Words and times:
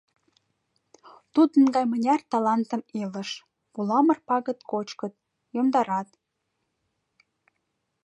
—Тудын 1.33 1.63
гай 1.75 1.85
мыняр 1.91 2.21
талантым 2.31 2.81
илыш, 3.01 3.29
пуламыр 3.73 4.17
пагыт 4.27 4.59
кочкыт, 4.71 5.13
йомдарат. 5.55 6.09